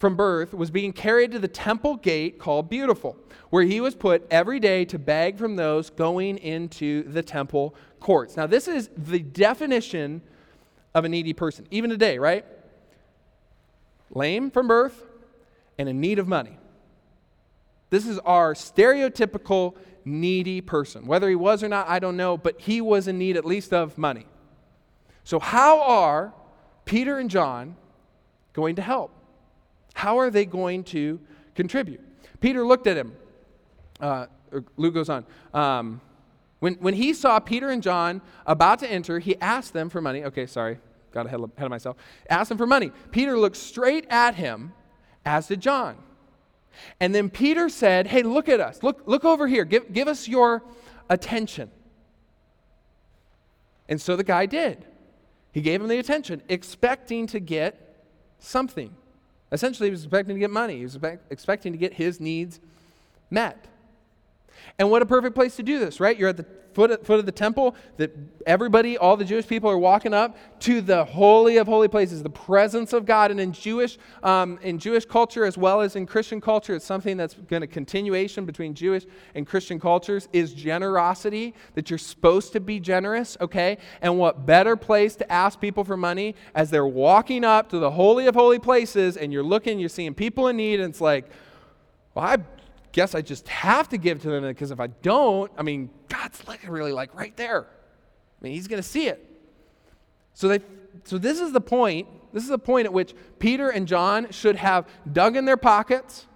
[0.00, 3.18] from birth was being carried to the temple gate called Beautiful,
[3.50, 8.34] where he was put every day to beg from those going into the temple courts.
[8.34, 10.22] Now, this is the definition
[10.94, 12.46] of a needy person, even today, right?
[14.10, 15.04] Lame from birth
[15.78, 16.56] and in need of money.
[17.90, 21.04] This is our stereotypical needy person.
[21.04, 23.74] Whether he was or not, I don't know, but he was in need at least
[23.74, 24.26] of money.
[25.24, 26.32] So, how are
[26.86, 27.76] Peter and John
[28.54, 29.12] going to help?
[30.00, 31.20] How are they going to
[31.54, 32.00] contribute?
[32.40, 33.12] Peter looked at him.
[34.00, 34.28] Uh,
[34.78, 35.26] Luke goes on.
[35.52, 36.00] Um,
[36.60, 40.24] when, when he saw Peter and John about to enter, he asked them for money.
[40.24, 40.78] Okay, sorry,
[41.12, 41.98] got ahead of, ahead of myself.
[42.30, 42.92] Asked them for money.
[43.10, 44.72] Peter looked straight at him,
[45.26, 45.98] as did John.
[46.98, 48.82] And then Peter said, Hey, look at us.
[48.82, 49.66] Look, look over here.
[49.66, 50.62] Give, give us your
[51.10, 51.70] attention.
[53.86, 54.82] And so the guy did.
[55.52, 58.06] He gave him the attention, expecting to get
[58.38, 58.96] something.
[59.52, 60.98] Essentially, he was expecting to get money, he was
[61.30, 62.60] expecting to get his needs
[63.30, 63.66] met.
[64.78, 66.16] And what a perfect place to do this, right?
[66.16, 66.46] You're at the
[66.80, 68.16] foot foot of the temple that
[68.46, 72.30] everybody, all the Jewish people are walking up to the holy of holy places, the
[72.30, 73.30] presence of God.
[73.30, 77.16] And in Jewish, um, in Jewish culture as well as in Christian culture, it's something
[77.16, 82.60] that's going to continuation between Jewish and Christian cultures is generosity, that you're supposed to
[82.60, 83.76] be generous, okay?
[84.00, 87.90] And what better place to ask people for money as they're walking up to the
[87.90, 91.30] holy of holy places and you're looking, you're seeing people in need, and it's like,
[92.14, 92.38] well, I
[92.92, 96.42] guess I just have to give to them because if I don't, I mean, God's
[96.66, 97.62] really like right there.
[97.62, 99.26] I mean, He's going to see it.
[100.34, 100.60] So they,
[101.04, 102.08] so this is the point.
[102.32, 106.26] This is the point at which Peter and John should have dug in their pockets,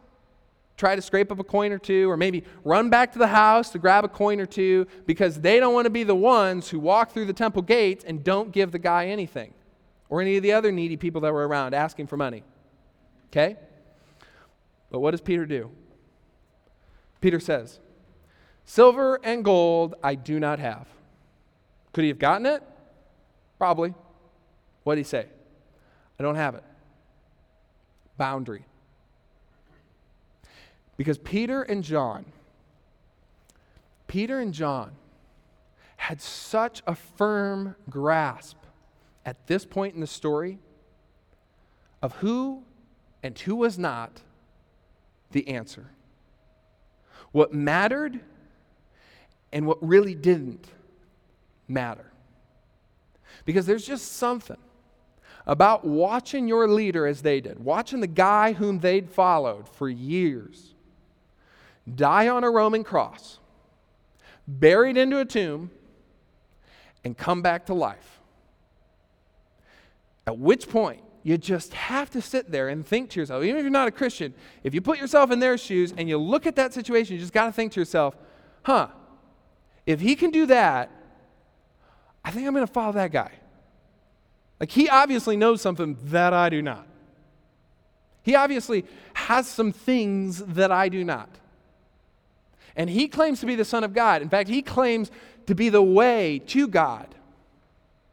[0.77, 3.71] try to scrape up a coin or two, or maybe run back to the house
[3.71, 6.81] to grab a coin or two because they don't want to be the ones who
[6.81, 9.55] walk through the temple gates and don't give the guy anything
[10.09, 12.43] or any of the other needy people that were around asking for money.
[13.31, 13.57] Okay?
[14.91, 15.71] But what does Peter do?
[17.25, 17.79] Peter says,
[18.67, 20.87] Silver and gold I do not have.
[21.95, 22.63] Could he have gotten it?
[23.57, 23.95] Probably.
[24.83, 25.25] What did he say?
[26.21, 26.63] I don't have it.
[28.19, 28.67] Boundary.
[30.99, 32.27] Because Peter and John,
[34.07, 34.91] Peter and John
[35.97, 38.59] had such a firm grasp
[39.25, 40.59] at this point in the story
[42.03, 42.65] of who
[43.23, 44.21] and who was not
[45.31, 45.94] the answer
[47.35, 48.21] what mattered
[49.53, 50.69] and what really didn't
[51.67, 52.13] matter.
[53.45, 54.57] Because there's just something
[55.45, 60.75] about watching your leader as they did, watching the guy whom they'd followed for years
[61.93, 63.41] die on a Roman cross,
[64.47, 65.73] buried into a tomb,
[67.03, 68.21] and come back to life.
[70.25, 73.63] At which point, you just have to sit there and think to yourself, even if
[73.63, 76.55] you're not a Christian, if you put yourself in their shoes and you look at
[76.57, 78.15] that situation, you just got to think to yourself,
[78.63, 78.89] huh,
[79.87, 80.91] if he can do that,
[82.23, 83.33] I think I'm going to follow that guy.
[84.61, 86.87] Like, he obviously knows something that I do not.
[88.23, 88.85] He obviously
[89.15, 91.31] has some things that I do not.
[92.77, 94.21] And he claims to be the Son of God.
[94.21, 95.11] In fact, he claims
[95.47, 97.15] to be the way to God.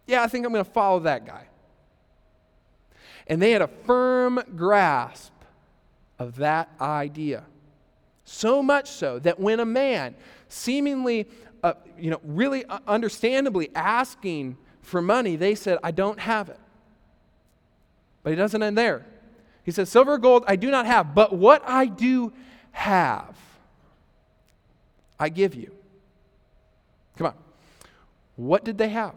[0.08, 1.47] Yeah, I think I'm going to follow that guy.
[3.28, 5.32] And they had a firm grasp
[6.20, 7.44] of that idea.
[8.26, 10.16] So much so that when a man,
[10.48, 11.28] seemingly,
[11.64, 16.60] uh, you know, really uh, understandably asking for money, they said, I don't have it.
[18.24, 19.06] But he doesn't end there.
[19.64, 22.34] He says, Silver or gold I do not have, but what I do
[22.72, 23.36] have,
[25.19, 25.72] I give you.
[27.17, 27.34] Come on.
[28.36, 29.15] What did they have?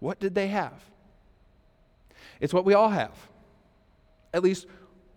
[0.00, 0.72] What did they have?
[2.40, 3.14] It's what we all have,
[4.32, 4.66] at least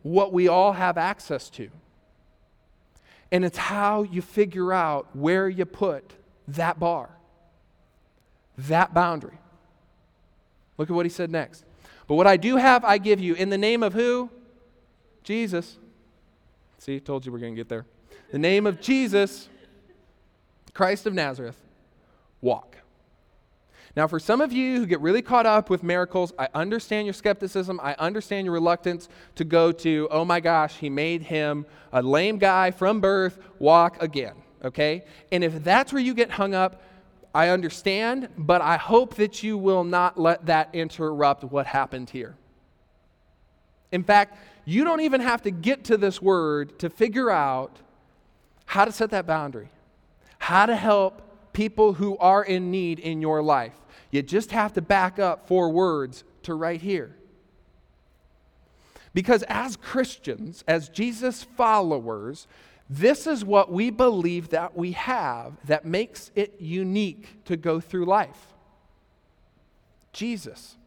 [0.04, 1.70] what we all have access to.
[3.32, 6.14] And it's how you figure out where you put
[6.48, 7.10] that bar,
[8.58, 9.38] that boundary.
[10.78, 11.66] Look at what he said next.
[12.08, 14.30] But what I do have, I give you in the name of who?
[15.24, 15.78] Jesus.
[16.78, 17.86] See, told you we're going to get there.
[18.32, 19.50] The name of Jesus,
[20.74, 21.58] Christ of Nazareth,
[22.40, 22.78] walk.
[23.98, 27.16] Now, for some of you who get really caught up with miracles, I understand your
[27.16, 27.80] skepticism.
[27.82, 32.38] I understand your reluctance to go to, oh my gosh, he made him a lame
[32.38, 35.04] guy from birth walk again, okay?
[35.32, 36.84] And if that's where you get hung up,
[37.34, 42.36] I understand, but I hope that you will not let that interrupt what happened here.
[43.92, 47.80] In fact, you don't even have to get to this word to figure out
[48.68, 49.70] how to set that boundary,
[50.38, 53.74] how to help people who are in need in your life.
[54.12, 57.16] You just have to back up four words to right here.
[59.14, 62.48] Because as Christians, as Jesus followers,
[62.90, 68.06] this is what we believe that we have that makes it unique to go through
[68.06, 68.54] life
[70.14, 70.78] Jesus.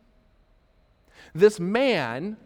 [1.34, 2.36] This man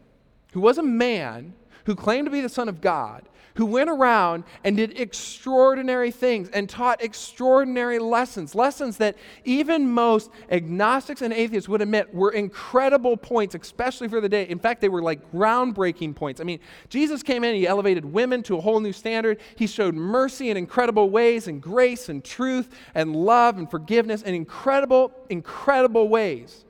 [0.52, 1.54] who was a man
[1.84, 6.48] who claimed to be the Son of God, who went around and did extraordinary things
[6.50, 13.16] and taught extraordinary lessons, lessons that even most agnostics and atheists would admit were incredible
[13.16, 14.48] points, especially for the day.
[14.48, 16.40] In fact, they were like groundbreaking points.
[16.40, 16.58] I mean,
[16.88, 19.38] Jesus came in, he elevated women to a whole new standard.
[19.56, 24.34] He showed mercy in incredible ways, and grace, and truth, and love, and forgiveness in
[24.34, 26.64] incredible, incredible ways.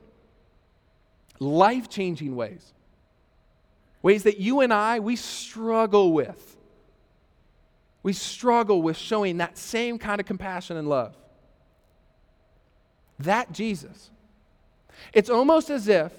[1.39, 2.74] Life changing ways
[4.05, 6.57] ways that you and I, we struggle with.
[8.03, 11.17] We struggle with showing that same kind of compassion and love.
[13.17, 14.11] That Jesus.
[15.11, 16.11] It's almost as if,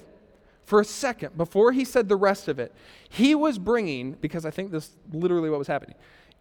[0.65, 2.75] for a second, before he said the rest of it,
[3.09, 5.95] he was bringing, because I think this literally what was happening,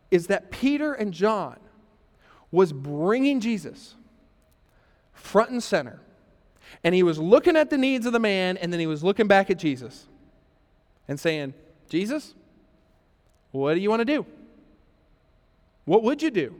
[0.09, 1.59] is that Peter and John
[2.49, 3.93] was bringing Jesus
[5.13, 5.99] front and center.
[6.83, 9.27] And he was looking at the needs of the man, and then he was looking
[9.27, 10.07] back at Jesus
[11.07, 11.53] and saying,
[11.89, 12.33] Jesus,
[13.51, 14.25] what do you want to do?
[15.85, 16.55] What would you do?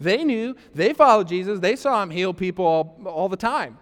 [0.00, 3.78] They knew, they followed Jesus, they saw him heal people all, all the time.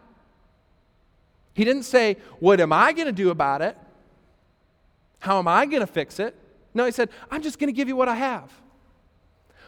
[1.55, 3.77] He didn't say, What am I going to do about it?
[5.21, 6.37] How am I going to fix it?
[6.75, 8.53] No, he said, I'm just going to give you what I have.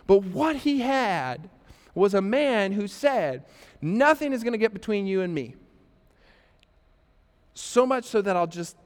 [0.07, 1.49] But what he had
[1.95, 3.45] was a man who said,
[3.81, 5.55] Nothing is going to get between you and me.
[7.55, 8.77] So much so that I'll just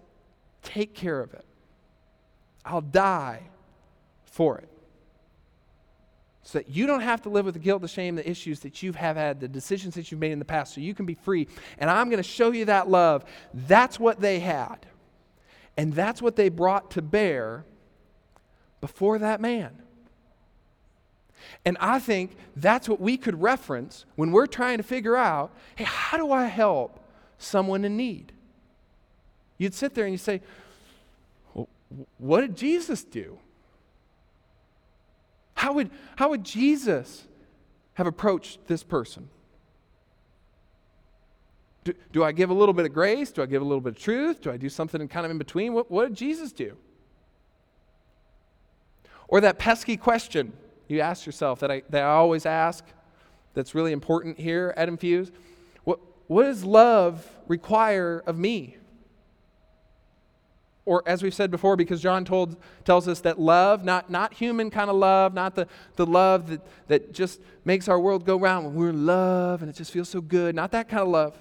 [0.64, 1.44] take care of it.
[2.64, 3.42] I'll die
[4.24, 4.68] for it.
[6.42, 8.82] So that you don't have to live with the guilt, the shame, the issues that
[8.82, 11.14] you have had, the decisions that you've made in the past, so you can be
[11.14, 11.48] free.
[11.78, 13.24] And I'm going to show you that love.
[13.54, 14.86] That's what they had.
[15.76, 17.64] And that's what they brought to bear
[18.80, 19.70] before that man.
[21.64, 25.84] And I think that's what we could reference when we're trying to figure out hey,
[25.84, 27.00] how do I help
[27.38, 28.32] someone in need?
[29.58, 30.40] You'd sit there and you say,
[31.54, 31.68] well,
[32.18, 33.38] What did Jesus do?
[35.54, 37.24] How would, how would Jesus
[37.94, 39.28] have approached this person?
[41.84, 43.30] Do, do I give a little bit of grace?
[43.30, 44.40] Do I give a little bit of truth?
[44.40, 45.72] Do I do something kind of in between?
[45.74, 46.76] What, what did Jesus do?
[49.28, 50.52] Or that pesky question
[50.88, 52.84] you ask yourself that I, that I always ask
[53.54, 55.30] that's really important here at Infuse.
[55.84, 58.76] What, what does love require of me?
[60.86, 64.70] Or as we've said before, because John told, tells us that love, not, not human
[64.70, 65.66] kind of love, not the,
[65.96, 69.70] the love that, that just makes our world go round when we're in love and
[69.70, 71.40] it just feels so good, not that kind of love.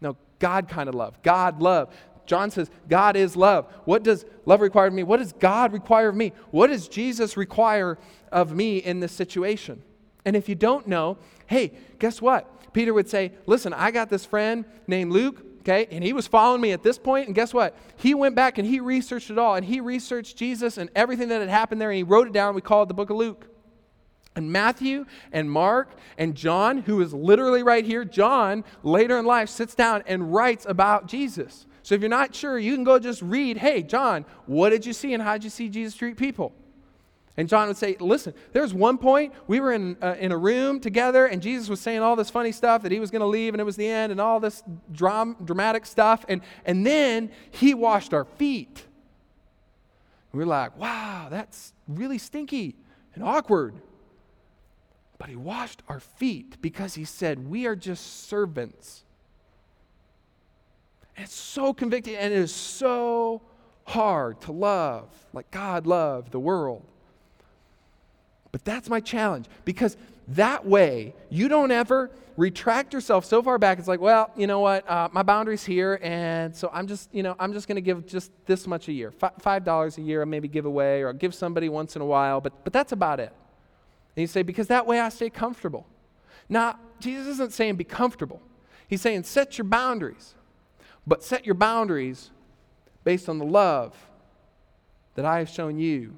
[0.00, 1.22] No, God kind of love.
[1.22, 1.94] God love.
[2.26, 3.66] John says, God is love.
[3.84, 5.02] What does love require of me?
[5.02, 6.32] What does God require of me?
[6.50, 7.98] What does Jesus require
[8.32, 9.82] of me in this situation?
[10.24, 12.72] And if you don't know, hey, guess what?
[12.72, 15.86] Peter would say, Listen, I got this friend named Luke okay?
[15.90, 17.76] And he was following me at this point, and guess what?
[17.96, 21.40] He went back and he researched it all, and he researched Jesus and everything that
[21.40, 22.54] had happened there, and he wrote it down.
[22.54, 23.46] We call it the book of Luke.
[24.36, 29.48] And Matthew and Mark and John, who is literally right here, John later in life
[29.48, 31.66] sits down and writes about Jesus.
[31.82, 34.92] So if you're not sure, you can go just read, hey, John, what did you
[34.92, 36.52] see and how did you see Jesus treat people?
[37.36, 40.36] And John would say, Listen, there was one point we were in, uh, in a
[40.36, 43.26] room together, and Jesus was saying all this funny stuff that he was going to
[43.26, 44.62] leave, and it was the end, and all this
[44.92, 46.24] dram- dramatic stuff.
[46.28, 48.84] And, and then he washed our feet.
[50.32, 52.76] We we're like, Wow, that's really stinky
[53.14, 53.74] and awkward.
[55.18, 59.04] But he washed our feet because he said, We are just servants.
[61.16, 63.42] And it's so convicting, and it is so
[63.84, 66.86] hard to love like God loved the world.
[68.52, 69.96] But that's my challenge because
[70.28, 73.78] that way you don't ever retract yourself so far back.
[73.78, 74.88] It's like, well, you know what?
[74.88, 78.06] Uh, my boundary's here, and so I'm just, you know, I'm just going to give
[78.06, 81.12] just this much a year, five dollars a year, I maybe give away, or I'll
[81.12, 82.40] give somebody once in a while.
[82.40, 83.32] But but that's about it.
[84.16, 85.86] And you say because that way I stay comfortable.
[86.48, 88.40] Now Jesus isn't saying be comfortable.
[88.88, 90.34] He's saying set your boundaries,
[91.06, 92.30] but set your boundaries
[93.04, 93.94] based on the love
[95.14, 96.16] that I have shown you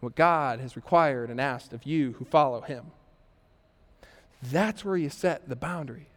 [0.00, 2.86] what God has required and asked of you who follow Him.
[4.42, 6.08] That's where you set the boundary.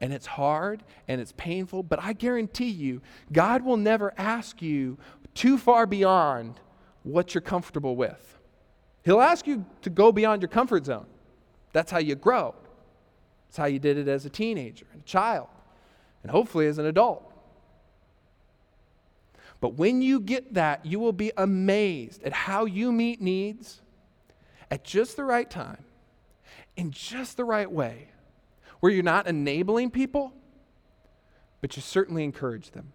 [0.00, 3.02] And it's hard and it's painful, but I guarantee you,
[3.32, 4.98] God will never ask you
[5.34, 6.60] too far beyond
[7.02, 8.38] what you're comfortable with.
[9.04, 11.06] He'll ask you to go beyond your comfort zone.
[11.72, 12.54] That's how you grow.
[13.48, 15.48] That's how you did it as a teenager, and a child,
[16.22, 17.31] and hopefully as an adult.
[19.62, 23.80] But when you get that, you will be amazed at how you meet needs
[24.72, 25.84] at just the right time,
[26.76, 28.08] in just the right way,
[28.80, 30.32] where you're not enabling people,
[31.60, 32.92] but you certainly encourage them.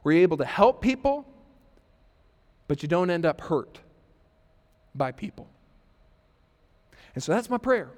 [0.00, 1.26] Where you're able to help people,
[2.66, 3.78] but you don't end up hurt
[4.94, 5.50] by people.
[7.14, 7.90] And so that's my prayer.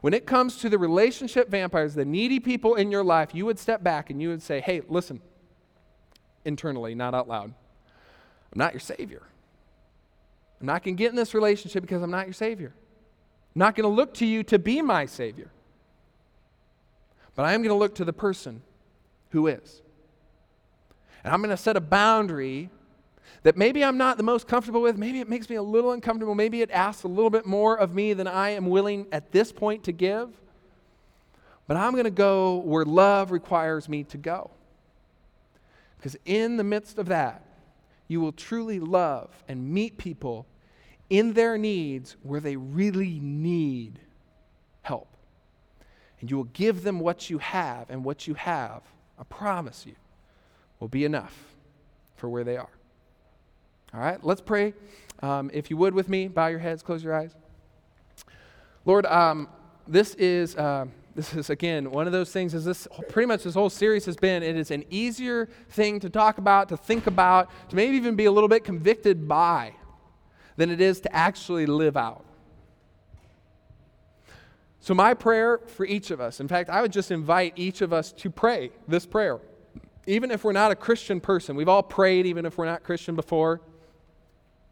[0.00, 3.60] When it comes to the relationship vampires, the needy people in your life, you would
[3.60, 5.20] step back and you would say, hey, listen,
[6.44, 7.52] internally, not out loud.
[8.52, 9.22] I'm not your Savior.
[10.60, 12.72] I'm not going to get in this relationship because I'm not your Savior.
[13.54, 15.50] I'm not going to look to you to be my Savior.
[17.34, 18.62] But I am going to look to the person
[19.30, 19.82] who is.
[21.24, 22.70] And I'm going to set a boundary
[23.42, 24.98] that maybe I'm not the most comfortable with.
[24.98, 26.34] Maybe it makes me a little uncomfortable.
[26.34, 29.52] Maybe it asks a little bit more of me than I am willing at this
[29.52, 30.30] point to give.
[31.66, 34.50] But I'm going to go where love requires me to go.
[36.00, 37.44] Because in the midst of that,
[38.08, 40.46] you will truly love and meet people
[41.10, 44.00] in their needs where they really need
[44.80, 45.08] help.
[46.18, 48.80] And you will give them what you have, and what you have,
[49.18, 49.94] I promise you,
[50.78, 51.36] will be enough
[52.16, 52.70] for where they are.
[53.92, 54.72] All right, let's pray.
[55.22, 57.34] Um, if you would with me, bow your heads, close your eyes.
[58.86, 59.48] Lord, um,
[59.86, 60.56] this is.
[60.56, 64.04] Uh, this is again one of those things as this pretty much this whole series
[64.04, 67.96] has been it is an easier thing to talk about to think about to maybe
[67.96, 69.74] even be a little bit convicted by
[70.56, 72.24] than it is to actually live out.
[74.80, 77.92] So my prayer for each of us in fact i would just invite each of
[77.92, 79.40] us to pray this prayer.
[80.06, 83.14] Even if we're not a christian person we've all prayed even if we're not christian
[83.14, 83.60] before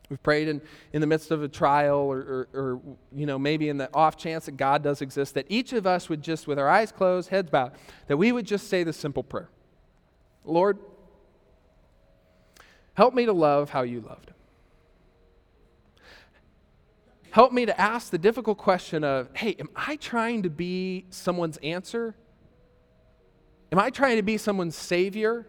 [0.08, 2.80] We've prayed in, in the midst of a trial or, or, or,
[3.14, 6.08] you know, maybe in the off chance that God does exist, that each of us
[6.08, 7.72] would just, with our eyes closed, heads bowed,
[8.06, 9.50] that we would just say this simple prayer
[10.44, 10.78] Lord,
[12.94, 14.32] help me to love how you loved.
[17.30, 21.58] Help me to ask the difficult question of, hey, am I trying to be someone's
[21.58, 22.14] answer?
[23.70, 25.46] Am I trying to be someone's savior?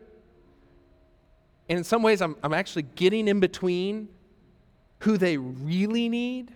[1.70, 4.10] And in some ways, I'm, I'm actually getting in between
[5.00, 6.52] who they really need.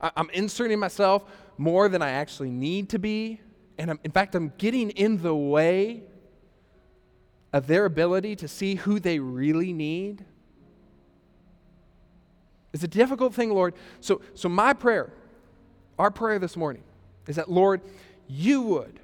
[0.00, 1.24] I'm inserting myself
[1.58, 3.40] more than I actually need to be.
[3.76, 6.02] And I'm, in fact, I'm getting in the way
[7.52, 10.24] of their ability to see who they really need.
[12.72, 13.74] It's a difficult thing, Lord.
[14.00, 15.12] So, so my prayer,
[15.98, 16.82] our prayer this morning,
[17.26, 17.80] is that, Lord,
[18.28, 18.99] you would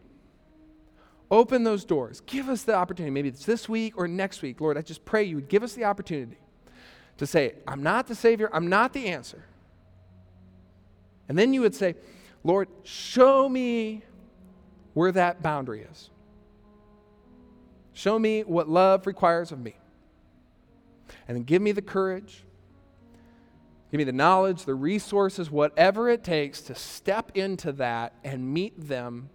[1.31, 2.21] Open those doors.
[2.27, 3.11] Give us the opportunity.
[3.11, 4.61] Maybe it's this week or next week.
[4.61, 6.39] Lord, I just pray you would give us the opportunity
[7.19, 9.45] to say, I'm not the Savior, I'm not the answer.
[11.29, 11.97] And then you would say,
[12.45, 14.03] Lord, show me
[14.95, 16.11] where that boundary is.
[17.93, 19.75] Show me what love requires of me.
[21.27, 22.45] And then give me the courage,
[23.91, 28.89] give me the knowledge, the resources, whatever it takes to step into that and meet
[28.89, 29.31] them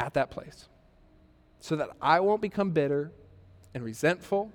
[0.00, 0.68] at that place
[1.60, 3.12] so that I won't become bitter
[3.74, 4.50] and resentful.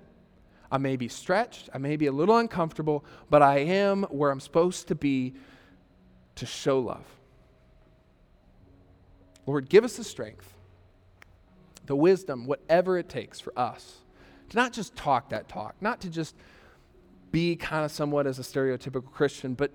[0.70, 4.40] I may be stretched, I may be a little uncomfortable, but I am where I'm
[4.40, 5.34] supposed to be
[6.34, 7.04] to show love.
[9.46, 10.52] Lord, give us the strength,
[11.86, 13.98] the wisdom, whatever it takes for us
[14.48, 16.34] to not just talk that talk, not to just
[17.30, 19.70] be kind of somewhat as a stereotypical Christian, but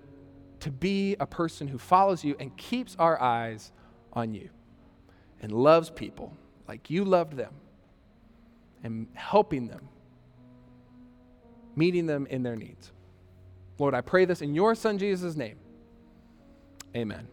[0.60, 3.72] to be a person who follows you and keeps our eyes
[4.12, 4.50] on you
[5.42, 6.32] and loves people
[6.68, 7.52] like you loved them
[8.82, 9.88] and helping them,
[11.76, 12.92] meeting them in their needs.
[13.78, 15.58] Lord, I pray this in your Son Jesus' name.
[16.96, 17.26] Amen.